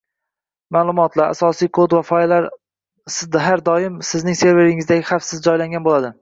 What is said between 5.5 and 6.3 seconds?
joylangan bo’ladi